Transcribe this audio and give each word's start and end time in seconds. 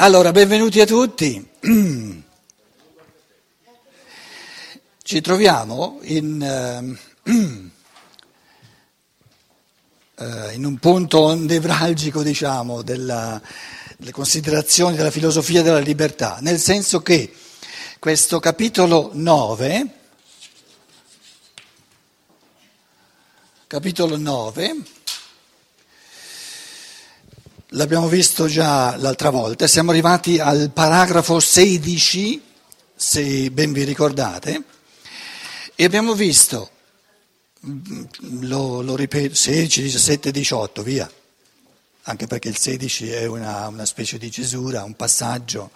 Allora, 0.00 0.30
benvenuti 0.30 0.80
a 0.80 0.86
tutti. 0.86 1.44
Ci 5.02 5.20
troviamo 5.20 5.98
in, 6.02 6.40
eh, 6.40 6.96
eh, 10.14 10.52
in, 10.52 10.64
un 10.64 10.78
punto 10.78 11.34
nevralgico, 11.34 12.22
diciamo, 12.22 12.82
della, 12.82 13.42
delle 13.96 14.12
considerazioni 14.12 14.94
della 14.94 15.10
filosofia 15.10 15.62
della 15.62 15.80
libertà, 15.80 16.38
nel 16.42 16.60
senso 16.60 17.02
che 17.02 17.34
questo 17.98 18.38
capitolo 18.38 19.10
9, 19.14 19.94
capitolo 23.66 24.16
9 24.16 24.76
L'abbiamo 27.72 28.08
visto 28.08 28.46
già 28.46 28.96
l'altra 28.96 29.28
volta, 29.28 29.66
siamo 29.66 29.90
arrivati 29.90 30.38
al 30.38 30.70
paragrafo 30.72 31.38
16, 31.38 32.42
se 32.96 33.50
ben 33.50 33.74
vi 33.74 33.84
ricordate, 33.84 34.62
e 35.74 35.84
abbiamo 35.84 36.14
visto, 36.14 36.70
lo, 38.40 38.80
lo 38.80 38.96
ripeto, 38.96 39.34
16, 39.34 39.82
17, 39.82 40.30
18, 40.30 40.82
via, 40.82 41.10
anche 42.04 42.26
perché 42.26 42.48
il 42.48 42.56
16 42.56 43.10
è 43.10 43.26
una, 43.26 43.68
una 43.68 43.84
specie 43.84 44.16
di 44.16 44.30
cesura, 44.30 44.82
un 44.84 44.94
passaggio. 44.94 45.70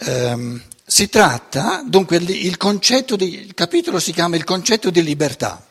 um, 0.00 0.62
si 0.84 1.08
tratta, 1.08 1.82
dunque, 1.86 2.18
il, 2.18 2.58
concetto 2.58 3.16
di, 3.16 3.40
il 3.40 3.54
capitolo 3.54 3.98
si 3.98 4.12
chiama 4.12 4.36
il 4.36 4.44
concetto 4.44 4.90
di 4.90 5.02
libertà. 5.02 5.66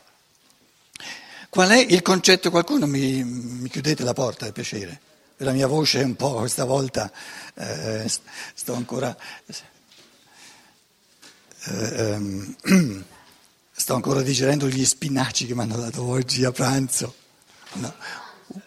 Qual 1.52 1.68
è 1.68 1.76
il 1.76 2.00
concetto? 2.00 2.50
Qualcuno 2.50 2.86
mi, 2.86 3.22
mi 3.22 3.68
chiudete 3.68 4.04
la 4.04 4.14
porta, 4.14 4.46
per 4.46 4.54
piacere. 4.54 5.00
La 5.36 5.52
mia 5.52 5.66
voce 5.66 6.00
è 6.00 6.02
un 6.02 6.16
po' 6.16 6.36
questa 6.36 6.64
volta, 6.64 7.12
eh, 7.52 8.10
sto 8.54 8.72
ancora... 8.72 9.14
Eh, 11.64 12.14
um, 12.14 12.56
sto 13.70 13.94
ancora 13.94 14.22
digerendo 14.22 14.66
gli 14.66 14.82
spinaci 14.82 15.44
che 15.44 15.54
mi 15.54 15.60
hanno 15.60 15.76
dato 15.76 16.02
oggi 16.04 16.42
a 16.46 16.52
pranzo. 16.52 17.14
No, 17.74 17.94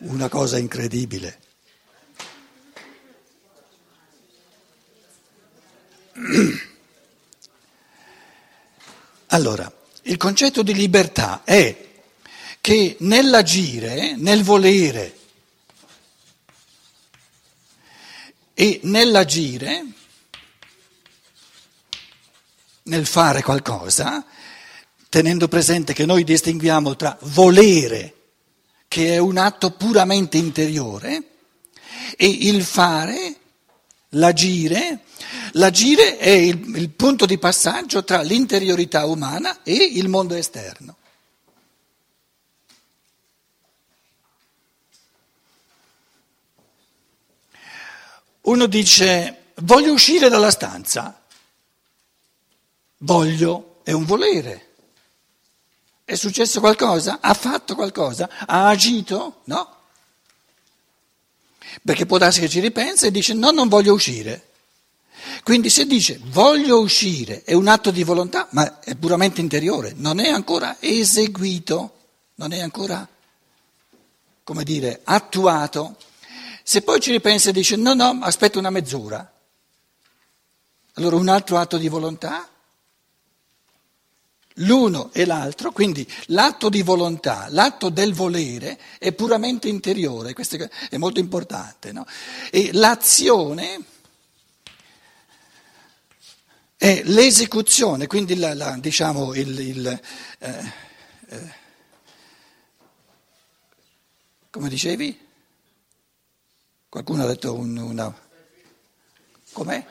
una 0.01 0.29
cosa 0.29 0.59
incredibile. 0.59 1.39
Allora, 9.29 9.73
il 10.03 10.17
concetto 10.17 10.61
di 10.61 10.75
libertà 10.75 11.41
è 11.43 11.85
che 12.65 12.95
nell'agire, 13.01 14.15
nel 14.17 14.41
volere 14.41 15.15
e 18.55 18.79
nell'agire, 18.85 19.85
nel 22.85 23.05
fare 23.05 23.43
qualcosa, 23.43 24.25
tenendo 25.09 25.47
presente 25.47 25.93
che 25.93 26.07
noi 26.07 26.23
distinguiamo 26.23 26.95
tra 26.95 27.15
volere, 27.21 28.15
che 28.87 29.13
è 29.13 29.19
un 29.19 29.37
atto 29.37 29.73
puramente 29.73 30.37
interiore, 30.37 31.21
e 32.17 32.27
il 32.27 32.63
fare, 32.63 33.35
l'agire, 34.09 35.01
l'agire 35.51 36.17
è 36.17 36.31
il, 36.31 36.75
il 36.77 36.89
punto 36.89 37.27
di 37.27 37.37
passaggio 37.37 38.03
tra 38.03 38.23
l'interiorità 38.23 39.05
umana 39.05 39.61
e 39.61 39.75
il 39.75 40.07
mondo 40.07 40.33
esterno. 40.33 40.97
Uno 48.45 48.65
dice 48.67 49.53
voglio 49.61 49.93
uscire 49.93 50.29
dalla 50.29 50.51
stanza, 50.51 51.21
voglio 52.99 53.79
è 53.83 53.91
un 53.91 54.05
volere. 54.05 54.73
È 56.03 56.15
successo 56.15 56.59
qualcosa? 56.59 57.19
Ha 57.21 57.33
fatto 57.33 57.73
qualcosa? 57.73 58.29
Ha 58.45 58.67
agito? 58.67 59.41
No. 59.45 59.73
Perché 61.83 62.05
può 62.05 62.17
darsi 62.17 62.39
che 62.39 62.49
ci 62.49 62.59
ripensa 62.59 63.07
e 63.07 63.11
dice 63.11 63.33
no, 63.33 63.51
non 63.51 63.67
voglio 63.67 63.93
uscire. 63.93 64.49
Quindi 65.43 65.69
se 65.69 65.85
dice 65.85 66.19
voglio 66.25 66.79
uscire 66.79 67.43
è 67.43 67.53
un 67.53 67.67
atto 67.67 67.89
di 67.89 68.03
volontà, 68.03 68.47
ma 68.51 68.79
è 68.79 68.95
puramente 68.95 69.41
interiore, 69.41 69.93
non 69.95 70.19
è 70.19 70.29
ancora 70.29 70.77
eseguito, 70.79 71.93
non 72.35 72.51
è 72.51 72.59
ancora, 72.59 73.07
come 74.43 74.63
dire, 74.63 75.01
attuato. 75.03 75.95
Se 76.67 76.81
poi 76.81 76.99
ci 76.99 77.11
ripensa 77.11 77.51
e 77.51 77.53
dice 77.53 77.75
no, 77.75 77.93
no, 77.93 78.17
aspetta 78.23 78.57
una 78.57 78.71
mezz'ora, 78.71 79.31
allora 80.93 81.15
un 81.15 81.27
altro 81.27 81.57
atto 81.57 81.77
di 81.77 81.87
volontà, 81.87 82.49
l'uno 84.55 85.11
e 85.13 85.25
l'altro, 85.25 85.71
quindi 85.71 86.11
l'atto 86.29 86.69
di 86.69 86.81
volontà, 86.81 87.45
l'atto 87.51 87.89
del 87.89 88.15
volere 88.15 88.79
è 88.97 89.11
puramente 89.11 89.67
interiore, 89.67 90.33
questo 90.33 90.57
è 90.89 90.97
molto 90.97 91.19
importante, 91.19 91.91
no? 91.91 92.03
E 92.49 92.71
l'azione 92.73 93.79
è 96.77 97.03
l'esecuzione, 97.03 98.07
quindi 98.07 98.37
la, 98.37 98.55
la, 98.55 98.75
diciamo 98.79 99.35
il, 99.35 99.59
il 99.59 100.01
eh, 100.39 100.73
eh, 101.27 101.53
come 104.49 104.67
dicevi? 104.67 105.24
Qualcuno 106.95 107.23
ha 107.23 107.27
detto 107.27 107.53
un, 107.53 107.75
una... 107.75 108.17
Com'è? 109.51 109.85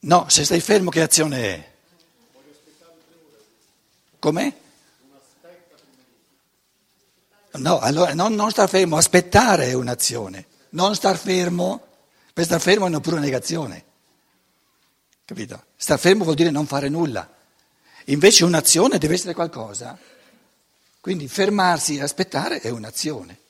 No, 0.00 0.28
se 0.28 0.44
stai 0.44 0.58
fermo 0.58 0.90
che 0.90 1.02
azione 1.02 1.44
è? 1.44 1.72
Com'è? 4.18 4.52
No, 7.52 7.78
allora 7.78 8.12
non, 8.14 8.34
non 8.34 8.50
star 8.50 8.68
fermo, 8.68 8.96
aspettare 8.96 9.66
è 9.66 9.72
un'azione, 9.74 10.46
non 10.70 10.96
star 10.96 11.16
fermo, 11.16 11.86
per 12.32 12.44
star 12.44 12.60
fermo 12.60 12.86
è 12.86 12.88
una 12.88 12.98
pura 12.98 13.20
negazione, 13.20 13.84
capito? 15.24 15.66
Star 15.76 16.00
fermo 16.00 16.24
vuol 16.24 16.34
dire 16.34 16.50
non 16.50 16.66
fare 16.66 16.88
nulla, 16.88 17.32
invece 18.06 18.42
un'azione 18.42 18.98
deve 18.98 19.14
essere 19.14 19.32
qualcosa, 19.32 19.96
quindi 21.00 21.28
fermarsi 21.28 21.98
e 21.98 22.02
aspettare 22.02 22.58
è 22.58 22.70
un'azione. 22.70 23.42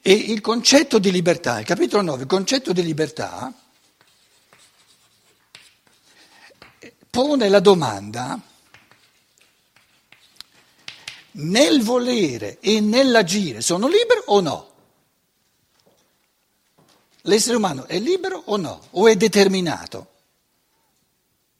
E 0.00 0.12
il 0.12 0.40
concetto 0.40 0.98
di 0.98 1.10
libertà, 1.10 1.60
il 1.60 1.66
capitolo 1.66 2.02
9, 2.02 2.22
il 2.22 2.28
concetto 2.28 2.72
di 2.72 2.82
libertà 2.82 3.52
pone 7.10 7.48
la 7.48 7.60
domanda 7.60 8.40
nel 11.32 11.82
volere 11.82 12.58
e 12.60 12.80
nell'agire 12.80 13.60
sono 13.60 13.86
libero 13.86 14.22
o 14.26 14.40
no? 14.40 14.72
L'essere 17.22 17.56
umano 17.56 17.86
è 17.86 17.98
libero 17.98 18.42
o 18.46 18.56
no? 18.56 18.88
O 18.90 19.08
è 19.08 19.16
determinato? 19.16 20.08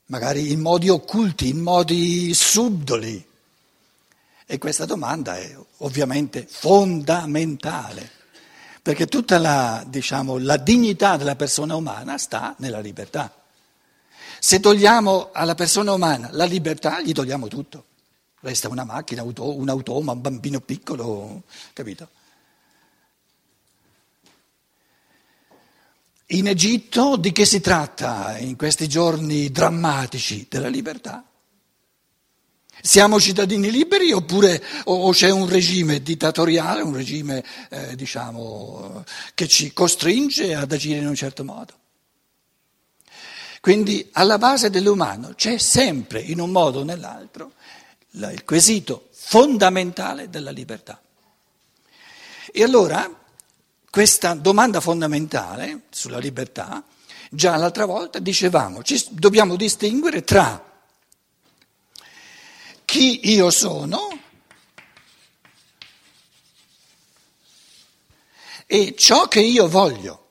Magari 0.07 0.51
in 0.51 0.61
modi 0.61 0.89
occulti, 0.89 1.49
in 1.49 1.61
modi 1.61 2.35
subdoli. 2.35 3.27
E 4.45 4.59
questa 4.59 4.85
domanda 4.85 5.39
è 5.39 5.57
ovviamente 5.79 6.47
fondamentale 6.47 8.23
perché 8.85 9.07
tutta 9.07 9.39
la, 9.39 9.83
diciamo, 9.87 10.37
la 10.37 10.59
dignità 10.59 11.17
della 11.17 11.37
persona 11.37 11.75
umana 11.75 12.19
sta 12.19 12.55
nella 12.59 12.81
libertà. 12.81 13.35
Se 14.39 14.61
togliamo 14.61 15.31
alla 15.33 15.55
persona 15.55 15.95
umana 15.95 16.29
la 16.33 16.45
libertà, 16.45 17.01
gli 17.01 17.13
togliamo 17.13 17.49
tutto. 17.49 17.87
Resta 18.41 18.69
una 18.69 18.85
macchina, 18.85 19.23
un 19.23 19.69
automa, 19.71 20.13
un 20.13 20.21
bambino 20.21 20.61
piccolo, 20.61 21.45
capito? 21.73 22.09
In 26.27 26.49
Egitto 26.49 27.17
di 27.17 27.33
che 27.33 27.47
si 27.47 27.63
tratta 27.63 28.37
in 28.37 28.55
questi 28.55 28.87
giorni 28.87 29.51
drammatici 29.51 30.47
della 30.47 30.69
libertà? 30.69 31.25
Siamo 32.83 33.19
cittadini 33.19 33.71
liberi 33.71 34.13
oppure 34.13 34.63
o, 34.85 35.11
c'è 35.11 35.31
un 35.31 35.49
regime 35.49 36.03
dittatoriale, 36.03 36.83
un 36.83 36.95
regime 36.95 37.45
eh, 37.71 37.97
diciamo, 37.97 39.05
che 39.35 39.49
ci 39.49 39.73
costringe 39.73 40.55
ad 40.55 40.71
agire 40.71 40.99
in 40.99 41.07
un 41.07 41.15
certo 41.15 41.45
modo? 41.45 41.73
Quindi 43.61 44.07
alla 44.13 44.37
base 44.37 44.69
dell'umano 44.69 45.33
c'è 45.35 45.57
sempre, 45.57 46.21
in 46.21 46.39
un 46.41 46.51
modo 46.51 46.81
o 46.81 46.85
nell'altro, 46.85 47.53
il 48.11 48.43
quesito 48.45 49.09
fondamentale 49.13 50.29
della 50.29 50.51
libertà. 50.51 51.01
E 52.53 52.63
allora 52.63 53.11
questa 53.89 54.35
domanda 54.35 54.81
fondamentale 54.81 55.85
sulla 55.91 56.19
libertà, 56.19 56.85
già 57.31 57.57
l'altra 57.57 57.87
volta 57.87 58.19
dicevamo, 58.19 58.83
ci 58.83 59.03
dobbiamo 59.11 59.57
distinguere 59.57 60.23
tra 60.23 60.74
chi 62.95 63.33
io 63.33 63.51
sono 63.51 64.21
e 68.67 68.95
ciò 68.97 69.27
che 69.27 69.41
io 69.41 69.67
voglio. 69.67 70.29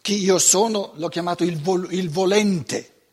Chi 0.00 0.18
io 0.18 0.38
sono 0.38 0.92
l'ho 0.94 1.08
chiamato 1.08 1.42
il, 1.42 1.60
vol- 1.60 1.92
il 1.92 2.08
volente 2.08 3.06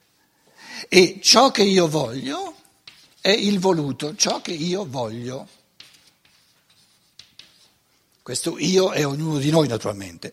e 0.88 1.20
ciò 1.20 1.50
che 1.50 1.64
io 1.64 1.88
voglio 1.88 2.58
è 3.22 3.32
il 3.32 3.58
voluto, 3.58 4.16
ciò 4.16 4.40
che 4.42 4.52
io 4.52 4.86
voglio. 4.86 5.48
Questo 8.22 8.60
io 8.60 8.92
è 8.92 9.04
ognuno 9.04 9.40
di 9.40 9.50
noi 9.50 9.68
naturalmente. 9.68 10.32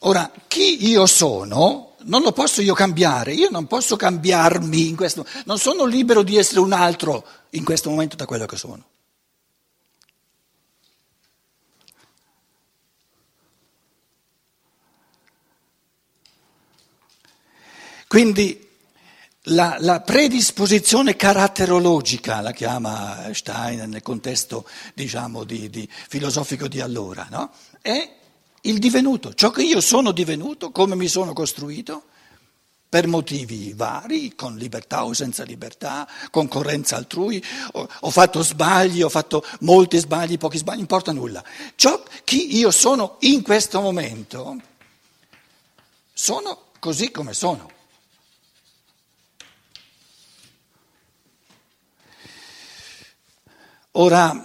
Ora, 0.00 0.32
chi 0.48 0.88
io 0.88 1.06
sono 1.06 1.91
non 2.04 2.22
lo 2.22 2.32
posso 2.32 2.62
io 2.62 2.74
cambiare, 2.74 3.32
io 3.32 3.48
non 3.50 3.66
posso 3.66 3.96
cambiarmi 3.96 4.88
in 4.88 4.96
questo, 4.96 5.26
non 5.44 5.58
sono 5.58 5.84
libero 5.84 6.22
di 6.22 6.36
essere 6.36 6.60
un 6.60 6.72
altro 6.72 7.24
in 7.50 7.64
questo 7.64 7.90
momento 7.90 8.16
da 8.16 8.26
quello 8.26 8.46
che 8.46 8.56
sono. 8.56 8.84
Quindi 18.12 18.68
la, 19.44 19.76
la, 19.80 20.00
predisposizione 20.02 21.16
caratterologica, 21.16 22.42
la 22.42 22.52
chiama 22.52 23.32
Stein 23.32 23.88
nel 23.88 24.02
contesto 24.02 24.68
diciamo, 24.92 25.44
di, 25.44 25.70
di 25.70 25.88
filosofico 25.90 26.68
di 26.68 26.80
allora, 26.80 27.26
no? 27.30 27.50
è 27.80 28.20
il 28.62 28.78
divenuto, 28.78 29.34
ciò 29.34 29.50
che 29.50 29.62
io 29.62 29.80
sono 29.80 30.12
divenuto, 30.12 30.70
come 30.70 30.94
mi 30.94 31.08
sono 31.08 31.32
costruito, 31.32 32.04
per 32.92 33.06
motivi 33.06 33.72
vari, 33.72 34.34
con 34.34 34.56
libertà 34.56 35.06
o 35.06 35.14
senza 35.14 35.44
libertà, 35.44 36.06
concorrenza 36.30 36.96
altrui, 36.96 37.42
ho, 37.72 38.10
fatto 38.10 38.42
sbagli, 38.42 39.00
ho 39.00 39.08
fatto 39.08 39.42
molti 39.60 39.96
sbagli, 39.96 40.36
pochi 40.36 40.58
sbagli, 40.58 40.74
non 40.74 40.82
importa 40.82 41.10
nulla. 41.10 41.42
Ciò 41.74 42.02
chi 42.22 42.58
io 42.58 42.70
sono 42.70 43.16
in 43.20 43.40
questo 43.40 43.80
momento, 43.80 44.60
sono 46.12 46.64
così 46.78 47.10
come 47.10 47.32
sono. 47.32 47.70
Ora, 53.92 54.44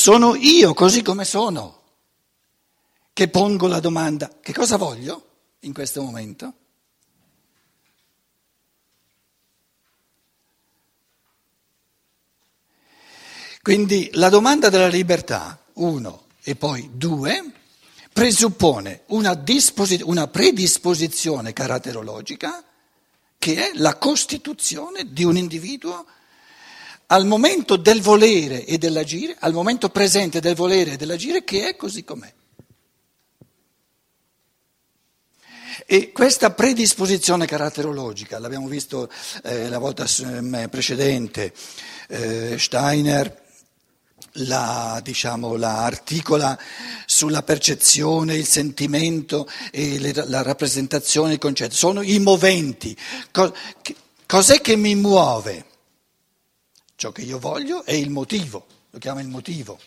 sono 0.00 0.34
io 0.34 0.72
così 0.72 1.02
come 1.02 1.26
sono 1.26 1.82
che 3.12 3.28
pongo 3.28 3.66
la 3.66 3.80
domanda, 3.80 4.38
che 4.40 4.54
cosa 4.54 4.78
voglio 4.78 5.26
in 5.60 5.74
questo 5.74 6.00
momento? 6.00 6.54
Quindi 13.60 14.08
la 14.14 14.30
domanda 14.30 14.70
della 14.70 14.86
libertà, 14.86 15.62
uno, 15.74 16.28
e 16.44 16.56
poi 16.56 16.88
due, 16.94 17.52
presuppone 18.10 19.02
una, 19.08 19.34
disposi- 19.34 20.00
una 20.02 20.28
predisposizione 20.28 21.52
caratterologica 21.52 22.64
che 23.36 23.68
è 23.68 23.70
la 23.74 23.98
costituzione 23.98 25.12
di 25.12 25.24
un 25.24 25.36
individuo 25.36 26.06
al 27.12 27.26
momento 27.26 27.76
del 27.76 28.00
volere 28.00 28.64
e 28.64 28.78
dell'agire, 28.78 29.36
al 29.40 29.52
momento 29.52 29.88
presente 29.88 30.40
del 30.40 30.54
volere 30.54 30.92
e 30.92 30.96
dell'agire, 30.96 31.44
che 31.44 31.68
è 31.68 31.76
così 31.76 32.04
com'è. 32.04 32.32
E 35.86 36.12
questa 36.12 36.52
predisposizione 36.52 37.46
caratterologica, 37.46 38.38
l'abbiamo 38.38 38.68
visto 38.68 39.10
eh, 39.42 39.68
la 39.68 39.78
volta 39.78 40.06
precedente, 40.68 41.52
eh, 42.08 42.56
Steiner 42.58 43.42
la, 44.34 45.00
diciamo, 45.02 45.56
la 45.56 45.82
articola 45.82 46.56
sulla 47.06 47.42
percezione, 47.42 48.36
il 48.36 48.46
sentimento 48.46 49.48
e 49.72 49.98
le, 49.98 50.12
la 50.12 50.42
rappresentazione, 50.42 51.32
il 51.32 51.38
concetto. 51.40 51.74
Sono 51.74 52.02
i 52.02 52.20
moventi. 52.20 52.96
Cos'è 54.26 54.60
che 54.60 54.76
mi 54.76 54.94
muove? 54.94 55.69
Ciò 57.00 57.12
che 57.12 57.22
io 57.22 57.38
voglio 57.38 57.82
è 57.86 57.94
il 57.94 58.10
motivo, 58.10 58.66
lo 58.90 58.98
chiama 58.98 59.22
il 59.22 59.28
motivo. 59.28 59.80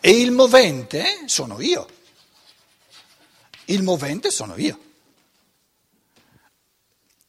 E 0.00 0.20
il 0.20 0.30
movente 0.30 1.24
sono 1.26 1.60
io. 1.60 1.84
Il 3.64 3.82
movente 3.82 4.30
sono 4.30 4.56
io. 4.56 4.78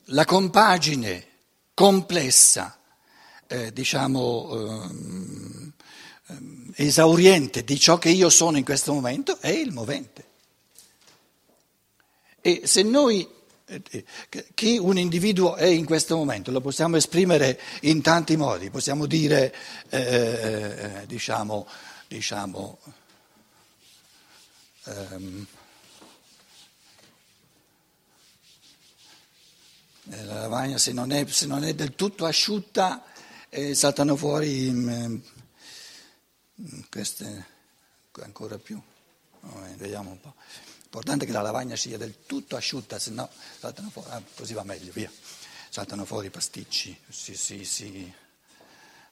La 0.10 0.25
compagine 0.25 1.28
complessa 1.74 2.80
eh, 3.48 3.74
diciamo, 3.74 4.78
eh, 6.28 6.84
esauriente 6.86 7.64
di 7.64 7.80
ciò 7.80 7.98
che 7.98 8.10
io 8.10 8.30
sono 8.30 8.58
in 8.60 8.64
questo 8.64 8.94
momento 8.94 9.40
è 9.40 9.50
il 9.50 9.72
movente. 9.72 10.28
E 12.42 12.62
se 12.66 12.84
noi, 12.84 13.28
chi 14.54 14.77
un 14.77 14.98
individuo 14.98 15.56
è 15.56 15.65
in 15.65 15.86
questo 15.86 16.15
momento, 16.15 16.51
lo 16.51 16.62
possiamo 16.62 16.98
esprimere 16.98 17.60
in 17.81 18.01
tanti 18.01 18.36
modi, 18.36 18.69
possiamo 18.69 19.06
dire, 19.06 19.54
eh, 19.89 20.00
eh, 20.00 21.06
diciamo, 21.07 21.68
diciamo 22.07 22.80
ehm, 24.86 25.48
la 30.06 30.33
lavagna 30.42 30.77
se 30.77 30.92
non, 30.92 31.12
è, 31.12 31.25
se 31.27 31.45
non 31.45 31.63
è 31.63 31.74
del 31.74 31.95
tutto 31.95 32.25
asciutta 32.25 33.06
e 33.50 33.74
saltano 33.74 34.16
fuori 34.16 34.69
mh, 34.69 35.21
mm, 36.62 36.80
queste 36.89 37.51
ancora 38.21 38.57
più. 38.57 38.80
vediamo 39.77 40.12
un 40.12 40.19
po'. 40.19 40.33
L'importante 40.94 41.25
è 41.25 41.28
che 41.28 41.34
la 41.34 41.42
lavagna 41.42 41.75
sia 41.75 41.98
del 41.98 42.24
tutto 42.28 42.56
asciutta, 42.56 43.00
se 43.00 43.10
no 43.10 43.28
saltano 43.57 43.90
fuori, 43.90 44.12
ah, 44.12 44.22
così 44.36 44.54
va 44.54 44.62
meglio, 44.62 44.92
via. 44.92 45.12
Saltano 45.69 46.06
fuori 46.06 46.28
i 46.28 46.30
pasticci, 46.30 46.95
sì, 47.10 47.36
sì, 47.36 47.66
sì. 47.66 48.13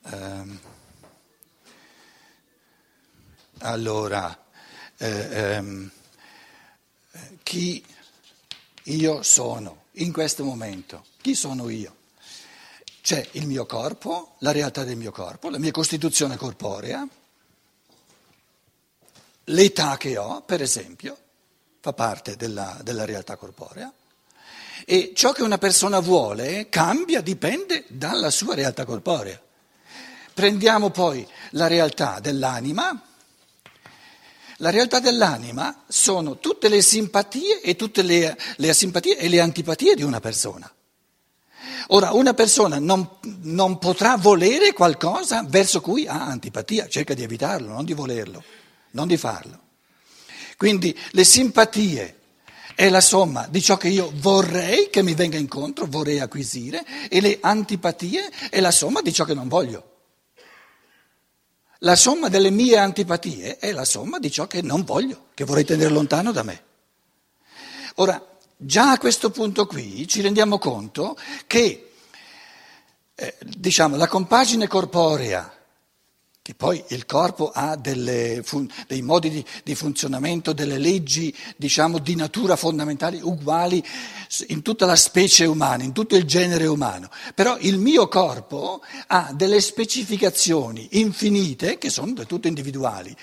Um, 0.02 0.60
allora, 3.62 4.46
eh, 4.98 5.58
um, 5.58 5.90
chi 7.42 7.84
io 8.84 9.24
sono 9.24 9.86
in 9.94 10.12
questo 10.12 10.44
momento? 10.44 11.06
Chi 11.20 11.34
sono 11.34 11.68
io? 11.68 11.96
C'è 13.02 13.28
il 13.32 13.48
mio 13.48 13.66
corpo, 13.66 14.36
la 14.42 14.52
realtà 14.52 14.84
del 14.84 14.98
mio 14.98 15.12
corpo, 15.12 15.50
la 15.50 15.58
mia 15.58 15.72
costituzione 15.72 16.38
corporea, 16.38 17.08
l'età 19.46 19.98
che 19.98 20.18
ho, 20.20 20.44
per 20.44 20.62
esempio, 20.62 21.18
fa 21.82 21.94
parte 21.94 22.36
della, 22.36 22.78
della 22.84 23.06
realtà 23.06 23.36
corporea, 23.36 23.92
e 24.86 25.12
ciò 25.16 25.32
che 25.32 25.44
una 25.44 25.58
persona 25.58 26.00
vuole 26.00 26.70
cambia, 26.70 27.22
dipende 27.22 27.86
dalla 27.88 28.30
sua 28.30 28.56
realtà 28.56 28.86
corporea. 28.86 29.40
Prendiamo 30.34 30.90
poi 30.90 31.28
la 31.52 31.68
realtà 31.68 32.20
dell'anima. 32.20 33.00
La 34.58 34.70
realtà 34.70 35.00
dell'anima 35.00 35.84
sono 35.88 36.38
tutte 36.38 36.70
le 36.70 36.82
simpatie 36.82 37.62
e 37.62 37.76
tutte 37.76 38.02
le, 38.04 38.38
le 38.58 38.74
simpatie 38.74 39.18
e 39.18 39.28
le 39.28 39.40
antipatie 39.40 39.96
di 39.96 40.04
una 40.04 40.20
persona. 40.20 40.72
Ora, 41.88 42.12
una 42.12 42.34
persona 42.34 42.80
non, 42.80 43.18
non 43.42 43.80
potrà 43.80 44.18
volere 44.18 44.72
qualcosa 44.74 45.44
verso 45.48 45.82
cui 45.82 46.08
ha 46.08 46.26
antipatia, 46.26 46.88
cerca 46.88 47.14
di 47.14 47.24
evitarlo, 47.24 47.74
non 47.74 47.86
di 47.86 47.94
volerlo, 47.94 48.44
non 48.92 49.08
di 49.08 49.18
farlo. 49.18 49.70
Quindi 50.62 50.96
le 51.14 51.24
simpatie 51.24 52.20
è 52.76 52.88
la 52.90 53.02
somma 53.02 53.48
di 53.48 53.64
ciò 53.64 53.78
che 53.78 53.88
io 53.88 54.12
vorrei 54.18 54.92
che 54.92 55.02
mi 55.02 55.16
venga 55.16 55.40
incontro, 55.40 55.88
vorrei 55.88 56.20
acquisire, 56.20 56.86
e 57.10 57.20
le 57.20 57.40
antipatie 57.42 58.30
è 58.48 58.60
la 58.60 58.70
somma 58.70 59.02
di 59.02 59.12
ciò 59.12 59.26
che 59.26 59.34
non 59.34 59.48
voglio. 59.48 59.90
La 61.80 61.96
somma 61.96 62.30
delle 62.30 62.52
mie 62.52 62.78
antipatie 62.78 63.58
è 63.58 63.72
la 63.72 63.86
somma 63.86 64.20
di 64.20 64.30
ciò 64.30 64.46
che 64.46 64.62
non 64.62 64.84
voglio, 64.84 65.30
che 65.34 65.46
vorrei 65.46 65.66
tenere 65.66 65.90
lontano 65.90 66.32
da 66.32 66.44
me. 66.44 66.64
Ora, 67.96 68.24
Già 68.64 68.92
a 68.92 69.00
questo 69.00 69.32
punto 69.32 69.66
qui 69.66 70.08
ci 70.08 70.22
rendiamo 70.22 70.60
conto 70.60 71.18
che 71.48 71.94
eh, 73.16 73.36
diciamo, 73.44 73.96
la 73.96 74.08
compagine 74.08 74.68
corporea, 74.68 75.52
che 76.44 76.56
poi 76.56 76.84
il 76.90 77.06
corpo 77.06 77.52
ha 77.54 77.76
delle, 77.76 78.44
dei 78.88 79.04
modi 79.04 79.30
di, 79.30 79.46
di, 79.64 79.76
funzionamento, 79.76 80.54
delle 80.54 80.80
leggi 80.80 81.36
diciamo, 81.56 82.00
di 82.00 82.16
natura 82.16 82.56
fondamentali 82.56 83.20
uguali 83.22 83.84
in 84.48 84.64
tutta 84.64 84.88
la 84.88 84.96
specie 84.96 85.46
umana, 85.46 85.84
in 85.84 85.92
tutto 85.92 86.16
il 86.16 86.26
genere 86.26 86.66
umano, 86.66 87.10
però 87.36 87.58
il 87.60 87.78
mio 87.78 88.08
corpo 88.08 88.82
ha 89.08 89.32
delle 89.36 89.62
specificazioni 89.62 90.88
infinite 90.94 91.78
che 91.78 91.92
sono 91.92 92.12
del 92.14 92.26
tutto 92.26 92.48
individuali, 92.48 93.16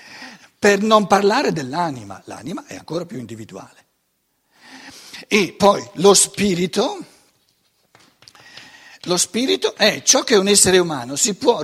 per 0.57 0.81
non 0.81 1.05
parlare 1.05 1.51
dell'anima, 1.51 2.21
l'anima 2.23 2.65
è 2.67 2.77
ancora 2.77 3.05
più 3.05 3.17
individuale. 3.17 3.85
E 5.27 5.53
poi 5.57 5.85
lo 5.95 6.13
spirito 6.13 7.03
Lo 9.03 9.15
spirito 9.15 9.75
è 9.75 10.01
ciò 10.03 10.23
che 10.23 10.35
un 10.35 10.49
essere 10.49 10.77
umano 10.77 11.15
si 11.15 11.35
può, 11.35 11.61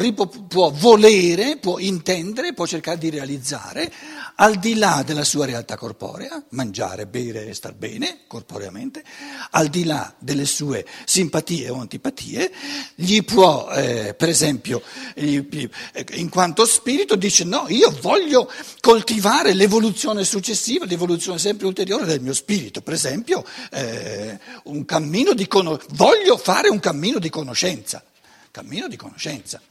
può, 0.47 0.69
volere, 0.71 1.57
può 1.57 1.79
intendere, 1.79 2.53
può 2.53 2.65
cercare 2.65 2.97
di 2.97 3.09
realizzare 3.09 3.91
al 4.35 4.55
di 4.55 4.75
là 4.75 5.03
della 5.05 5.23
sua 5.23 5.45
realtà 5.45 5.77
corporea, 5.77 6.43
mangiare, 6.49 7.05
bere 7.05 7.47
e 7.47 7.53
star 7.53 7.73
bene 7.73 8.21
corporeamente, 8.27 9.03
al 9.51 9.67
di 9.67 9.83
là 9.85 10.13
delle 10.19 10.45
sue 10.45 10.85
simpatie 11.05 11.69
o 11.69 11.79
antipatie, 11.79 12.51
gli 12.95 13.23
può, 13.23 13.69
eh, 13.71 14.13
per 14.13 14.29
esempio, 14.29 14.81
in 15.15 16.29
quanto 16.29 16.65
spirito 16.65 17.15
dice 17.15 17.43
no, 17.43 17.65
io 17.69 17.91
voglio 18.01 18.51
coltivare 18.81 19.53
l'evoluzione 19.53 20.25
successiva, 20.25 20.85
l'evoluzione 20.85 21.39
sempre 21.39 21.67
ulteriore 21.67 22.05
del 22.05 22.21
mio 22.21 22.33
spirito, 22.33 22.81
per 22.81 22.93
esempio, 22.93 23.45
eh, 23.71 24.37
un 24.63 24.83
cammino 24.85 25.33
di 25.33 25.47
conoscenza, 25.47 25.93
voglio 25.95 26.37
fare 26.37 26.69
un 26.69 26.79
cammino 26.79 27.19
di 27.19 27.29
conoscenza, 27.29 28.03
cammino 28.51 28.87
di 28.87 28.97
conoscenza. 28.97 29.61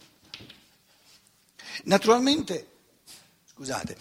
Naturalmente 1.85 2.68
Scusate, 3.56 3.96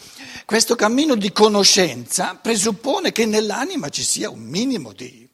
questo 0.45 0.73
cammino 0.73 1.13
di 1.13 1.31
conoscenza 1.31 2.33
presuppone 2.33 3.11
che 3.11 3.27
nell'anima 3.27 3.89
ci 3.89 4.03
sia 4.03 4.31
un 4.31 4.41
minimo 4.41 4.93
di, 4.93 5.29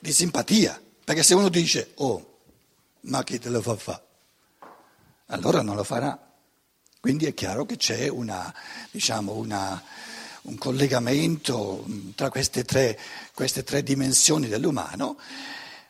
di 0.00 0.12
simpatia, 0.12 0.82
perché 1.04 1.22
se 1.22 1.34
uno 1.34 1.48
dice, 1.48 1.92
oh, 1.94 2.40
ma 3.02 3.22
chi 3.22 3.38
te 3.38 3.50
lo 3.50 3.62
fa 3.62 3.76
fare? 3.76 4.02
Allora 5.26 5.62
non 5.62 5.76
lo 5.76 5.84
farà. 5.84 6.18
Quindi 6.98 7.26
è 7.26 7.34
chiaro 7.34 7.64
che 7.64 7.76
c'è 7.76 8.08
una, 8.08 8.52
diciamo, 8.90 9.34
una, 9.34 9.80
un 10.42 10.58
collegamento 10.58 11.86
tra 12.16 12.30
queste 12.30 12.64
tre, 12.64 12.98
queste 13.32 13.62
tre, 13.62 13.84
dimensioni 13.84 14.48
dell'umano, 14.48 15.16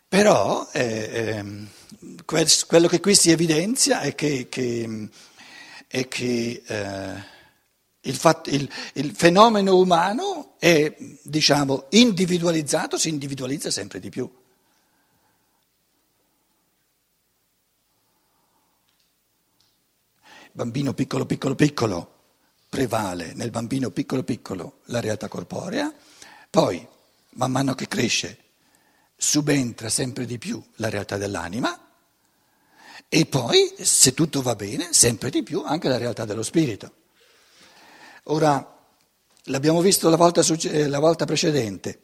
però 0.06 0.68
eh, 0.72 1.38
eh, 1.40 2.24
quello 2.26 2.86
che 2.86 3.00
qui 3.00 3.14
si 3.14 3.30
evidenzia 3.30 4.00
è 4.00 4.14
che, 4.14 4.46
che 4.50 5.08
è 5.94 6.08
che 6.08 6.60
eh, 6.66 7.24
il, 8.00 8.16
fatto, 8.16 8.50
il, 8.50 8.68
il, 8.94 9.14
fenomeno 9.14 9.76
umano 9.76 10.56
è, 10.58 10.92
diciamo, 11.22 11.86
individualizzato, 11.90 12.98
si 12.98 13.10
individualizza 13.10 13.70
sempre 13.70 14.00
di 14.00 14.10
più. 14.10 14.28
Bambino 20.50 20.94
piccolo, 20.94 21.26
piccolo, 21.26 21.54
piccolo, 21.54 22.14
prevale 22.68 23.32
nel 23.34 23.50
bambino 23.50 23.90
piccolo, 23.92 24.24
piccolo 24.24 24.80
la 24.86 24.98
realtà 24.98 25.28
corporea, 25.28 25.94
poi, 26.50 26.84
man 27.34 27.52
mano 27.52 27.76
che 27.76 27.86
cresce, 27.86 28.38
subentra 29.14 29.88
sempre 29.88 30.26
di 30.26 30.38
più 30.38 30.60
la 30.76 30.88
realtà 30.88 31.16
dell'anima 31.16 31.83
e 33.08 33.26
poi, 33.26 33.74
se 33.80 34.12
tutto 34.14 34.42
va 34.42 34.54
bene, 34.54 34.88
sempre 34.92 35.30
di 35.30 35.42
più 35.42 35.62
anche 35.64 35.88
la 35.88 35.98
realtà 35.98 36.24
dello 36.24 36.42
spirito. 36.42 36.92
Ora, 38.24 38.76
l'abbiamo 39.44 39.80
visto 39.80 40.08
la 40.08 40.16
volta, 40.16 40.40
eh, 40.40 40.88
la 40.88 40.98
volta 40.98 41.24
precedente, 41.24 42.00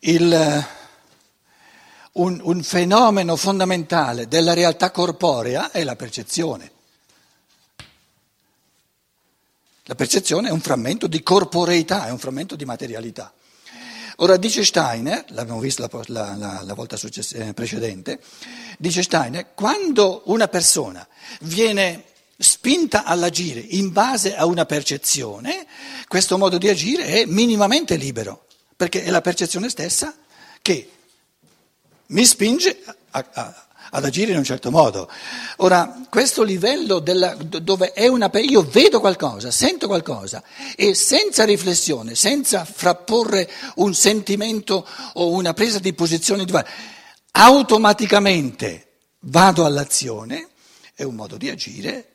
Il, 0.00 0.32
eh, 0.32 0.66
un, 2.12 2.40
un 2.42 2.62
fenomeno 2.62 3.36
fondamentale 3.36 4.28
della 4.28 4.54
realtà 4.54 4.90
corporea 4.90 5.70
è 5.70 5.84
la 5.84 5.96
percezione. 5.96 6.72
La 9.84 9.94
percezione 9.94 10.48
è 10.48 10.50
un 10.50 10.60
frammento 10.60 11.06
di 11.06 11.22
corporeità, 11.22 12.06
è 12.06 12.10
un 12.10 12.18
frammento 12.18 12.56
di 12.56 12.64
materialità. 12.64 13.32
Ora 14.18 14.36
dice 14.36 14.64
Steiner, 14.64 15.24
l'abbiamo 15.28 15.60
visto 15.60 15.82
la, 15.82 16.02
la, 16.06 16.34
la, 16.36 16.62
la 16.62 16.74
volta 16.74 16.96
eh, 16.96 17.52
precedente, 17.52 18.20
dice 18.78 19.02
Steiner, 19.02 19.54
quando 19.54 20.22
una 20.26 20.46
persona 20.48 21.06
viene 21.40 22.04
spinta 22.36 23.04
all'agire 23.04 23.60
in 23.60 23.92
base 23.92 24.36
a 24.36 24.46
una 24.46 24.66
percezione, 24.66 25.66
questo 26.06 26.38
modo 26.38 26.58
di 26.58 26.68
agire 26.68 27.06
è 27.06 27.24
minimamente 27.26 27.96
libero, 27.96 28.46
perché 28.76 29.02
è 29.02 29.10
la 29.10 29.20
percezione 29.20 29.68
stessa 29.68 30.14
che 30.62 30.90
mi 32.06 32.24
spinge 32.24 32.82
a, 33.10 33.26
a, 33.32 33.66
ad 33.90 34.04
agire 34.04 34.32
in 34.32 34.38
un 34.38 34.44
certo 34.44 34.70
modo. 34.70 35.08
Ora, 35.58 36.02
questo 36.08 36.42
livello 36.42 36.98
della, 36.98 37.34
dove 37.34 37.92
è 37.92 38.06
una, 38.06 38.30
io 38.34 38.62
vedo 38.62 39.00
qualcosa, 39.00 39.50
sento 39.50 39.86
qualcosa 39.86 40.42
e 40.76 40.94
senza 40.94 41.44
riflessione, 41.44 42.14
senza 42.14 42.64
frapporre 42.64 43.50
un 43.76 43.94
sentimento 43.94 44.86
o 45.14 45.30
una 45.30 45.52
presa 45.52 45.78
di 45.78 45.92
posizione, 45.92 46.44
automaticamente 47.32 48.88
vado 49.20 49.64
all'azione, 49.64 50.48
è 50.94 51.02
un 51.02 51.14
modo 51.14 51.36
di 51.36 51.48
agire 51.48 52.08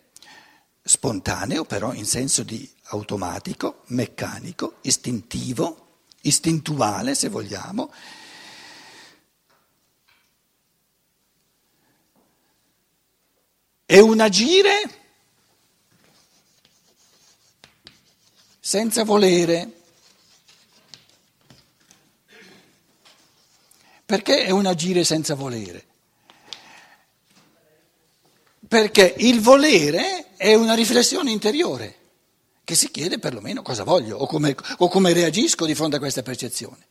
spontaneo, 0.84 1.66
però 1.66 1.94
in 1.94 2.06
senso 2.06 2.44
di 2.44 2.68
automatico, 2.92 3.82
meccanico, 3.88 4.76
istintivo, 4.82 5.88
istintuale 6.22 7.16
se 7.16 7.30
vogliamo, 7.30 7.92
È 13.90 13.98
un 13.98 14.20
agire 14.20 14.82
senza 18.60 19.04
volere. 19.04 19.72
Perché 24.06 24.44
è 24.44 24.52
un 24.52 24.68
agire 24.68 25.04
senza 25.04 25.34
volere? 25.34 25.88
Perché 28.68 29.16
il 29.18 29.42
volere 29.42 30.36
è 30.38 30.54
una 30.54 30.76
riflessione 30.76 31.32
interiore 31.32 31.96
che 32.64 32.76
si 32.76 32.92
chiede 32.92 33.18
perlomeno 33.18 33.64
cosa 33.64 33.84
voglio 33.84 34.18
o 34.18 34.28
come, 34.28 34.56
o 34.78 34.88
come 34.88 35.14
reagisco 35.14 35.66
di 35.66 35.74
fronte 35.74 35.96
a 35.96 36.00
questa 36.00 36.22
percezione. 36.22 36.89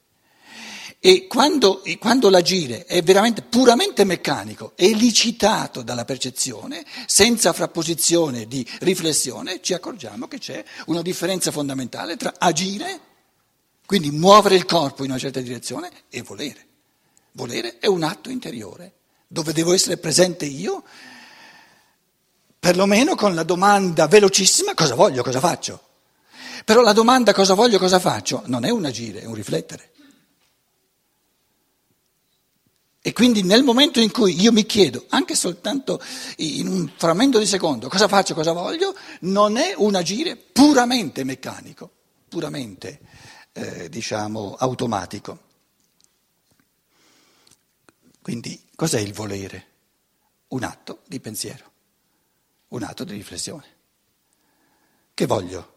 E 1.01 1.29
quando, 1.29 1.83
quando, 2.01 2.29
l'agire 2.29 2.85
è 2.85 3.03
veramente 3.03 3.43
puramente 3.43 4.03
meccanico, 4.03 4.73
elicitato 4.75 5.83
dalla 5.83 6.05
percezione, 6.05 6.85
senza 7.07 7.53
frapposizione 7.53 8.49
di 8.49 8.67
riflessione, 8.81 9.61
ci 9.63 9.75
accorgiamo 9.75 10.27
che 10.27 10.39
c'è 10.39 10.65
una 10.87 11.01
differenza 11.01 11.53
fondamentale 11.53 12.17
tra 12.17 12.35
agire, 12.37 13.01
quindi 13.87 14.11
muovere 14.11 14.57
il 14.57 14.65
corpo 14.65 15.05
in 15.05 15.11
una 15.11 15.21
certa 15.21 15.41
direzione, 15.41 15.89
e 16.09 16.23
volere. 16.23 16.67
Volere 17.33 17.79
è 17.79 17.87
un 17.87 18.03
atto 18.03 18.29
interiore, 18.29 18.95
dove 19.29 19.53
devo 19.53 19.73
essere 19.73 19.99
presente 19.99 20.47
io, 20.47 20.83
perlomeno 22.59 23.15
con 23.15 23.37
la 23.37 23.45
domanda 23.45 24.09
velocissima 24.09 24.75
cosa 24.75 24.97
voglio, 24.97 25.23
cosa 25.23 25.39
faccio. 25.39 25.81
Però 26.65 26.81
la 26.81 26.93
domanda 26.93 27.33
cosa 27.33 27.55
voglio, 27.55 27.79
cosa 27.79 28.01
faccio 28.01 28.43
non 28.47 28.65
è 28.65 28.71
un 28.71 28.85
agire, 28.85 29.21
è 29.21 29.27
un 29.27 29.35
riflettere. 29.35 29.93
E 33.09 33.15
quindi 33.15 33.43
nel 33.43 33.63
momento 33.63 34.01
in 34.01 34.11
cui 34.11 34.39
io 34.39 34.53
mi 34.53 34.67
chiedo, 34.67 35.07
anche 35.09 35.35
soltanto 35.35 35.99
in 36.37 36.67
un 36.67 36.93
frammento 36.95 37.39
di 37.39 37.47
secondo, 37.47 37.89
cosa 37.89 38.07
faccio, 38.07 38.35
cosa 38.35 38.53
voglio, 38.53 38.95
non 39.21 39.57
è 39.57 39.73
un 39.75 39.95
agire 39.95 40.37
puramente 40.37 41.25
meccanico, 41.25 41.91
puramente, 42.29 43.01
eh, 43.53 43.89
diciamo, 43.89 44.57
automatico. 44.59 45.39
Quindi 48.21 48.63
cos'è 48.75 49.01
il 49.01 49.15
volere? 49.15 49.67
Un 50.49 50.65
atto 50.65 51.01
di 51.07 51.19
pensiero, 51.19 51.65
un 52.69 52.83
atto 52.83 53.05
di 53.05 53.15
riflessione. 53.15 53.65
Che 55.15 55.25
voglio? 55.25 55.77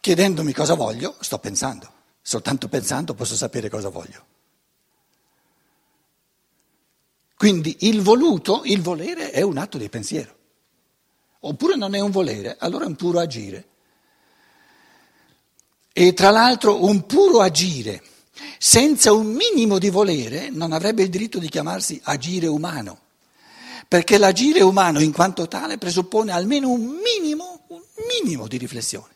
Chiedendomi 0.00 0.54
cosa 0.54 0.72
voglio, 0.72 1.16
sto 1.20 1.38
pensando. 1.38 1.92
Soltanto 2.22 2.66
pensando 2.68 3.12
posso 3.12 3.36
sapere 3.36 3.68
cosa 3.68 3.90
voglio. 3.90 4.29
Quindi 7.40 7.74
il 7.88 8.02
voluto, 8.02 8.60
il 8.64 8.82
volere 8.82 9.30
è 9.30 9.40
un 9.40 9.56
atto 9.56 9.78
di 9.78 9.88
pensiero. 9.88 10.36
Oppure 11.40 11.74
non 11.74 11.94
è 11.94 12.00
un 12.00 12.10
volere, 12.10 12.54
allora 12.58 12.84
è 12.84 12.86
un 12.86 12.96
puro 12.96 13.18
agire. 13.18 13.66
E 15.90 16.12
tra 16.12 16.28
l'altro 16.28 16.84
un 16.84 17.06
puro 17.06 17.40
agire 17.40 18.02
senza 18.58 19.14
un 19.14 19.28
minimo 19.28 19.78
di 19.78 19.88
volere 19.88 20.50
non 20.50 20.72
avrebbe 20.72 21.02
il 21.02 21.08
diritto 21.08 21.38
di 21.38 21.48
chiamarsi 21.48 21.98
agire 22.04 22.46
umano, 22.46 22.98
perché 23.88 24.18
l'agire 24.18 24.60
umano 24.60 25.00
in 25.00 25.10
quanto 25.10 25.48
tale 25.48 25.78
presuppone 25.78 26.32
almeno 26.32 26.68
un 26.68 27.00
minimo, 27.02 27.62
un 27.68 27.80
minimo 28.22 28.48
di 28.48 28.58
riflessione, 28.58 29.14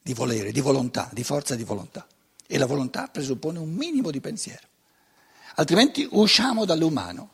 di 0.00 0.14
volere, 0.14 0.52
di 0.52 0.60
volontà, 0.62 1.10
di 1.12 1.22
forza 1.22 1.54
di 1.54 1.64
volontà. 1.64 2.06
E 2.46 2.56
la 2.56 2.64
volontà 2.64 3.08
presuppone 3.08 3.58
un 3.58 3.74
minimo 3.74 4.10
di 4.10 4.22
pensiero. 4.22 4.66
Altrimenti 5.56 6.08
usciamo 6.12 6.64
dall'umano. 6.64 7.31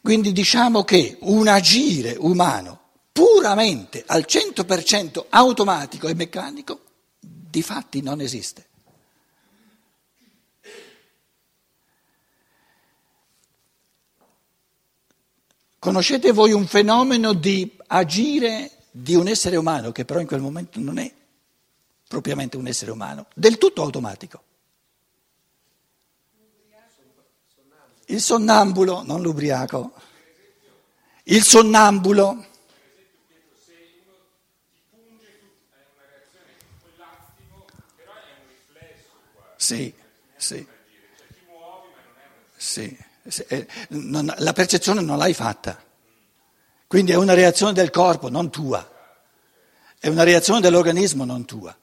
Quindi 0.00 0.32
diciamo 0.32 0.84
che 0.84 1.18
un 1.20 1.48
agire 1.48 2.16
umano 2.18 2.80
puramente 3.12 4.04
al 4.06 4.24
100% 4.26 5.26
automatico 5.28 6.08
e 6.08 6.14
meccanico 6.14 6.80
di 7.20 7.62
fatti 7.62 8.00
non 8.00 8.20
esiste. 8.20 8.66
Conoscete 15.78 16.32
voi 16.32 16.52
un 16.52 16.66
fenomeno 16.66 17.32
di 17.32 17.76
agire 17.86 18.70
di 18.90 19.14
un 19.14 19.28
essere 19.28 19.56
umano 19.56 19.92
che 19.92 20.04
però 20.04 20.20
in 20.20 20.26
quel 20.26 20.40
momento 20.40 20.80
non 20.80 20.98
è 20.98 21.12
propriamente 22.08 22.56
un 22.56 22.66
essere 22.66 22.90
umano, 22.90 23.26
del 23.34 23.58
tutto 23.58 23.82
automatico. 23.82 24.42
Il 28.10 28.22
sonnambulo, 28.22 29.02
non 29.02 29.20
l'ubriaco, 29.20 29.92
il 31.24 31.42
sonnambulo. 31.42 32.46
Sì, 39.56 39.92
sì. 40.36 40.66
Sì. 42.56 42.96
Eh, 43.48 43.66
non, 43.88 44.32
la 44.38 44.52
percezione 44.54 45.02
non 45.02 45.18
l'hai 45.18 45.34
fatta, 45.34 45.78
quindi 46.86 47.12
è 47.12 47.16
una 47.16 47.34
reazione 47.34 47.74
del 47.74 47.90
corpo, 47.90 48.30
non 48.30 48.50
tua, 48.50 48.88
è 49.98 50.08
una 50.08 50.22
reazione 50.22 50.60
dell'organismo, 50.60 51.26
non 51.26 51.44
tua. 51.44 51.76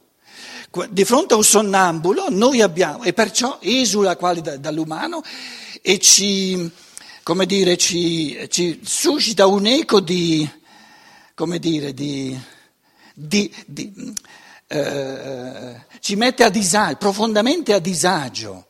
Di 0.90 1.06
fronte 1.06 1.36
a 1.36 1.38
un 1.38 1.44
sonnambulo 1.44 2.30
noi 2.30 2.62
abbiamo, 2.62 3.04
e 3.04 3.14
perciò 3.14 3.60
esula 3.62 4.16
quali 4.16 4.42
dall'umano 4.42 5.22
e 5.88 6.00
ci, 6.00 6.72
dire, 7.46 7.78
ci, 7.78 8.48
ci 8.50 8.80
suscita 8.84 9.46
un 9.46 9.68
eco 9.68 10.00
di, 10.00 10.50
dire, 11.60 11.94
di, 11.94 12.40
di, 13.14 13.54
di 13.68 14.14
eh, 14.66 15.86
ci 16.00 16.16
mette 16.16 16.44
a 16.44 16.50
disagio, 16.50 16.98
profondamente 16.98 17.72
a 17.72 17.78
disagio 17.78 18.66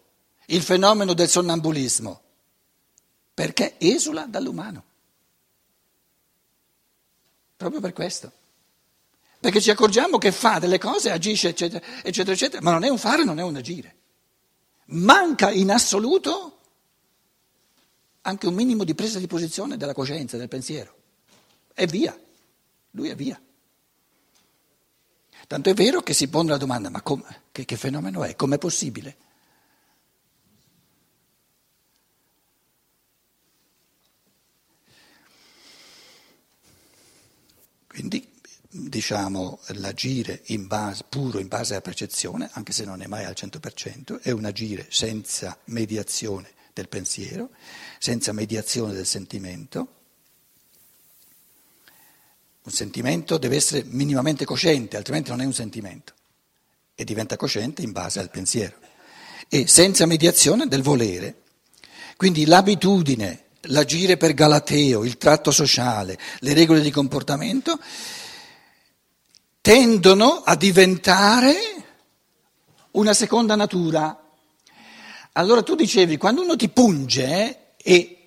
il 0.47 0.61
fenomeno 0.61 1.13
del 1.13 1.29
sonnambulismo, 1.29 2.21
perché 3.33 3.75
esula 3.77 4.25
dall'umano. 4.27 4.83
Proprio 7.55 7.79
per 7.79 7.93
questo. 7.93 8.29
Perché 9.39 9.61
ci 9.61 9.69
accorgiamo 9.69 10.17
che 10.17 10.33
fa 10.33 10.59
delle 10.59 10.79
cose, 10.79 11.11
agisce, 11.11 11.47
eccetera, 11.47 11.81
eccetera, 12.03 12.33
eccetera, 12.33 12.61
ma 12.61 12.71
non 12.71 12.83
è 12.83 12.89
un 12.89 12.97
fare, 12.97 13.23
non 13.23 13.39
è 13.39 13.43
un 13.43 13.55
agire. 13.55 13.95
Manca 14.87 15.49
in 15.49 15.71
assoluto 15.71 16.54
anche 18.27 18.47
un 18.47 18.53
minimo 18.53 18.83
di 18.83 18.95
presa 18.95 19.19
di 19.19 19.27
posizione 19.27 19.77
della 19.77 19.93
coscienza, 19.93 20.37
del 20.37 20.47
pensiero. 20.47 20.95
E 21.73 21.85
via, 21.85 22.17
lui 22.91 23.09
è 23.09 23.15
via. 23.15 23.39
Tanto 25.47 25.69
è 25.69 25.73
vero 25.75 26.01
che 26.01 26.13
si 26.13 26.27
pone 26.27 26.49
la 26.49 26.57
domanda, 26.57 26.89
ma 26.89 27.03
che, 27.51 27.65
che 27.65 27.77
fenomeno 27.77 28.23
è? 28.23 28.35
Com'è 28.35 28.57
possibile? 28.57 29.17
Quindi 37.87 38.27
diciamo 38.67 39.59
l'agire 39.67 40.41
in 40.47 40.65
base, 40.67 41.05
puro 41.07 41.39
in 41.39 41.47
base 41.47 41.73
alla 41.73 41.81
percezione, 41.81 42.49
anche 42.53 42.73
se 42.73 42.85
non 42.85 43.01
è 43.01 43.07
mai 43.07 43.23
al 43.23 43.35
100%, 43.37 44.19
è 44.21 44.31
un 44.31 44.45
agire 44.45 44.87
senza 44.89 45.57
mediazione 45.65 46.53
del 46.75 46.89
pensiero, 46.89 47.51
senza 47.97 48.33
mediazione 48.33 48.91
del 48.91 49.05
sentimento. 49.05 49.87
Un 52.63 52.71
sentimento 52.71 53.37
deve 53.37 53.55
essere 53.55 53.85
minimamente 53.85 54.43
cosciente, 54.43 54.97
altrimenti 54.97 55.29
non 55.29 55.39
è 55.39 55.45
un 55.45 55.53
sentimento 55.53 56.13
e 56.93 57.05
diventa 57.05 57.37
cosciente 57.37 57.81
in 57.81 57.93
base 57.93 58.19
al 58.19 58.29
pensiero. 58.29 58.75
E 59.47 59.67
senza 59.67 60.05
mediazione 60.05 60.67
del 60.67 60.81
volere. 60.81 61.43
Quindi 62.17 62.45
l'abitudine 62.45 63.43
l'agire 63.67 64.17
per 64.17 64.33
Galateo, 64.33 65.03
il 65.03 65.17
tratto 65.17 65.51
sociale, 65.51 66.19
le 66.39 66.53
regole 66.53 66.81
di 66.81 66.91
comportamento, 66.91 67.79
tendono 69.61 70.41
a 70.43 70.55
diventare 70.55 71.55
una 72.91 73.13
seconda 73.13 73.55
natura. 73.55 74.19
Allora 75.37 75.63
tu 75.63 75.75
dicevi, 75.75 76.17
quando 76.17 76.41
uno 76.41 76.55
ti 76.55 76.69
punge 76.69 77.75
è 77.75 78.17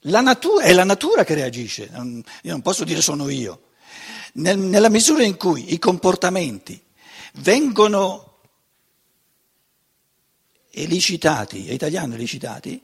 la 0.00 0.20
natura, 0.20 0.64
è 0.64 0.72
la 0.72 0.84
natura 0.84 1.24
che 1.24 1.34
reagisce, 1.34 1.90
io 1.92 2.50
non 2.50 2.62
posso 2.62 2.84
dire 2.84 3.00
sono 3.00 3.28
io. 3.28 3.62
nella 4.34 4.88
misura 4.88 5.22
in 5.24 5.36
cui 5.36 5.72
i 5.72 5.78
comportamenti 5.78 6.80
vengono 7.34 8.40
elicitati, 10.70 11.68
è 11.68 11.72
italiano 11.72 12.14
elicitati? 12.14 12.82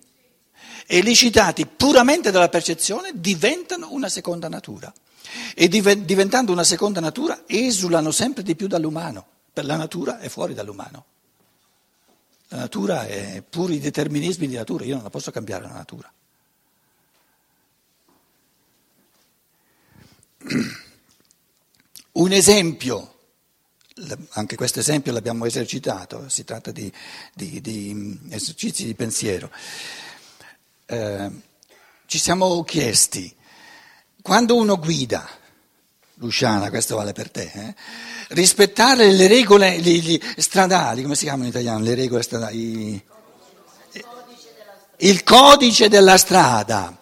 elicitati 0.86 1.66
puramente 1.66 2.30
dalla 2.30 2.48
percezione, 2.48 3.12
diventano 3.14 3.92
una 3.92 4.08
seconda 4.08 4.48
natura. 4.48 4.92
E 5.54 5.68
diventando 5.68 6.52
una 6.52 6.64
seconda 6.64 7.00
natura 7.00 7.44
esulano 7.46 8.10
sempre 8.10 8.42
di 8.42 8.54
più 8.54 8.66
dall'umano. 8.66 9.26
Per 9.52 9.64
la 9.64 9.76
natura 9.76 10.18
è 10.18 10.28
fuori 10.28 10.54
dall'umano. 10.54 11.04
La 12.52 12.58
natura 12.58 13.06
è 13.06 13.42
puri 13.42 13.80
determinismi 13.80 14.46
di 14.46 14.56
natura, 14.56 14.84
io 14.84 14.94
non 14.94 15.02
la 15.02 15.10
posso 15.10 15.30
cambiare 15.30 15.64
la 15.64 15.72
natura. 15.72 16.12
Un 22.12 22.32
esempio, 22.32 23.14
anche 24.30 24.56
questo 24.56 24.80
esempio 24.80 25.12
l'abbiamo 25.12 25.46
esercitato, 25.46 26.28
si 26.28 26.44
tratta 26.44 26.70
di, 26.72 26.92
di, 27.32 27.62
di 27.62 28.20
esercizi 28.30 28.84
di 28.84 28.94
pensiero 28.94 29.50
eh, 30.92 31.30
ci 32.06 32.18
siamo 32.18 32.62
chiesti, 32.64 33.34
quando 34.20 34.56
uno 34.56 34.78
guida, 34.78 35.26
Luciana, 36.22 36.70
questo 36.70 36.94
vale 36.94 37.12
per 37.12 37.30
te, 37.30 37.50
eh, 37.52 37.74
rispettare 38.28 39.10
le 39.10 39.26
regole 39.26 39.78
gli, 39.80 40.00
gli 40.00 40.20
stradali, 40.36 41.02
come 41.02 41.16
si 41.16 41.24
chiamano 41.24 41.44
in 41.44 41.50
italiano 41.50 41.82
le 41.82 41.94
regole 41.96 42.22
stradali? 42.22 43.04
Il 44.98 45.24
codice 45.24 45.88
della 45.88 46.16
strada. 46.16 46.96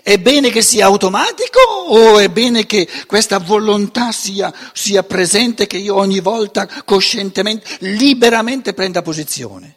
È 0.00 0.16
bene 0.18 0.50
che 0.50 0.62
sia 0.62 0.86
automatico 0.86 1.58
o 1.60 2.18
è 2.18 2.28
bene 2.28 2.66
che 2.66 2.88
questa 3.06 3.38
volontà 3.38 4.12
sia, 4.12 4.52
sia 4.72 5.02
presente, 5.02 5.66
che 5.66 5.76
io 5.76 5.96
ogni 5.96 6.20
volta 6.20 6.68
coscientemente, 6.84 7.66
liberamente 7.80 8.74
prenda 8.74 9.02
posizione? 9.02 9.76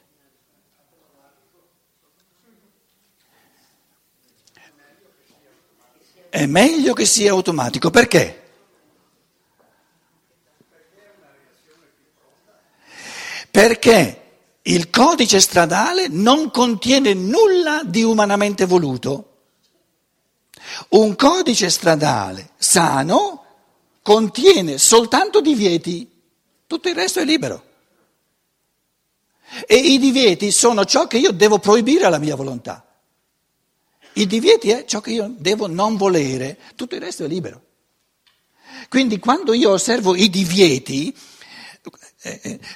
È 6.29 6.45
meglio 6.45 6.93
che 6.93 7.05
sia 7.05 7.31
automatico. 7.31 7.89
Perché? 7.89 8.44
Perché 13.55 14.21
il 14.63 14.89
codice 14.89 15.39
stradale 15.39 16.09
non 16.09 16.51
contiene 16.51 17.13
nulla 17.13 17.83
di 17.85 18.03
umanamente 18.03 18.65
voluto. 18.65 19.43
Un 20.89 21.15
codice 21.15 21.69
stradale 21.69 22.49
sano 22.57 23.45
contiene 24.01 24.77
soltanto 24.77 25.39
divieti, 25.39 26.05
tutto 26.67 26.89
il 26.89 26.95
resto 26.95 27.21
è 27.21 27.23
libero. 27.23 27.63
E 29.65 29.77
i 29.77 29.99
divieti 29.99 30.51
sono 30.51 30.83
ciò 30.83 31.07
che 31.07 31.17
io 31.17 31.31
devo 31.31 31.57
proibire 31.57 32.03
alla 32.03 32.19
mia 32.19 32.35
volontà. 32.35 32.85
Il 34.15 34.27
divieti 34.27 34.69
è 34.71 34.83
ciò 34.83 34.99
che 34.99 35.11
io 35.11 35.33
devo 35.33 35.67
non 35.67 35.95
volere, 35.95 36.59
tutto 36.75 36.95
il 36.95 37.01
resto 37.01 37.23
è 37.23 37.27
libero. 37.27 37.61
Quindi 38.89 39.17
quando 39.17 39.53
io 39.53 39.71
osservo 39.71 40.13
i 40.13 40.29
divieti, 40.29 41.15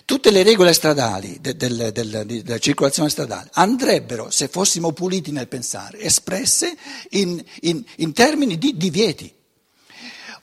tutte 0.06 0.30
le 0.30 0.44
regole 0.44 0.74
stradali 0.74 1.40
de, 1.42 1.56
del, 1.56 1.92
del, 1.92 2.26
della 2.26 2.60
circolazione 2.60 3.10
stradale 3.10 3.50
andrebbero, 3.54 4.30
se 4.30 4.48
fossimo 4.48 4.92
puliti 4.92 5.32
nel 5.32 5.48
pensare, 5.48 6.00
espresse 6.00 6.78
in, 7.12 7.44
in, 7.62 7.84
in 7.98 8.14
termini 8.14 8.58
di 8.58 8.78
divieti. 8.78 9.34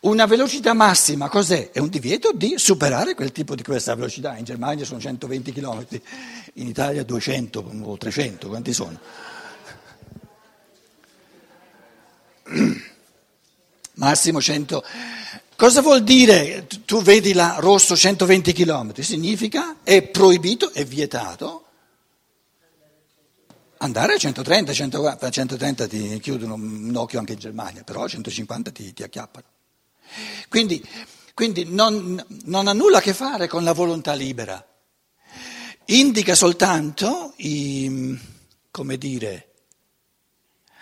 Una 0.00 0.26
velocità 0.26 0.72
massima 0.72 1.28
cos'è? 1.28 1.70
È 1.70 1.78
un 1.78 1.88
divieto 1.88 2.32
di 2.32 2.54
superare 2.58 3.14
quel 3.14 3.32
tipo 3.32 3.54
di 3.54 3.62
questa 3.62 3.94
velocità. 3.94 4.36
In 4.36 4.44
Germania 4.44 4.84
sono 4.84 5.00
120 5.00 5.52
km, 5.52 5.86
in 6.54 6.68
Italia 6.68 7.02
200 7.02 7.72
o 7.82 7.96
300, 7.96 8.48
quanti 8.48 8.72
sono? 8.72 9.00
Massimo 13.96 14.40
100. 14.40 14.84
Cosa 15.56 15.80
vuol 15.80 16.02
dire? 16.02 16.66
Tu 16.84 17.02
vedi 17.02 17.32
là 17.32 17.56
rosso 17.58 17.96
120 17.96 18.52
km, 18.52 19.00
significa 19.00 19.76
è 19.82 20.02
proibito, 20.02 20.72
è 20.72 20.84
vietato 20.84 21.62
andare 23.78 24.14
a 24.14 24.18
130, 24.18 24.72
140, 24.72 25.26
a 25.26 25.30
130 25.30 25.86
ti 25.86 26.18
chiudono 26.20 26.54
un 26.54 26.94
occhio 26.94 27.18
anche 27.18 27.32
in 27.32 27.38
Germania, 27.38 27.82
però 27.84 28.04
a 28.04 28.08
150 28.08 28.70
ti, 28.70 28.92
ti 28.92 29.02
acchiappano. 29.02 29.46
Quindi, 30.48 30.82
quindi 31.34 31.64
non, 31.64 32.24
non, 32.44 32.68
ha 32.68 32.72
nulla 32.72 32.98
a 32.98 33.02
che 33.02 33.12
fare 33.12 33.48
con 33.48 33.64
la 33.64 33.72
volontà 33.72 34.14
libera, 34.14 34.64
indica 35.86 36.34
soltanto 36.34 37.34
i, 37.36 38.18
come 38.70 38.96
dire, 38.96 39.48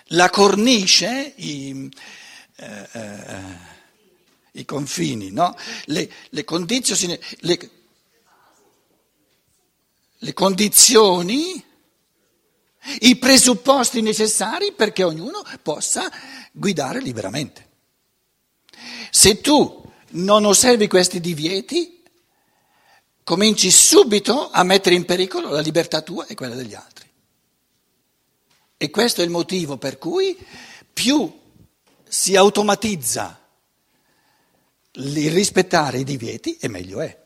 la 0.09 0.31
cornice, 0.31 1.33
i, 1.37 1.91
eh, 2.57 2.89
eh, 2.93 3.73
i 4.53 4.65
confini, 4.65 5.31
no? 5.31 5.57
le, 5.87 6.11
le, 6.31 6.45
le, 7.41 7.71
le 10.19 10.33
condizioni, 10.33 11.65
i 13.01 13.17
presupposti 13.17 14.01
necessari 14.01 14.73
perché 14.73 15.03
ognuno 15.03 15.43
possa 15.63 16.11
guidare 16.53 17.01
liberamente. 17.01 17.69
Se 19.11 19.41
tu 19.41 19.83
non 20.11 20.45
osservi 20.45 20.87
questi 20.87 21.21
divieti, 21.21 22.03
cominci 23.25 23.71
subito 23.71 24.51
a 24.51 24.63
mettere 24.63 24.95
in 24.95 25.05
pericolo 25.05 25.51
la 25.51 25.61
libertà 25.61 26.03
tua 26.03 26.27
e 26.27 26.35
quella 26.35 26.55
degli 26.55 26.75
altri. 26.75 27.11
E 28.77 28.91
questo 28.91 29.21
è 29.21 29.25
il 29.25 29.31
motivo 29.31 29.79
per 29.79 29.99
cui 29.99 30.37
più 30.93 31.43
si 32.09 32.37
automatizza 32.37 33.41
il 34.93 35.31
rispettare 35.31 35.99
i 35.99 36.05
divieti 36.05 36.57
e 36.57 36.69
meglio 36.69 37.01
è. 37.01 37.24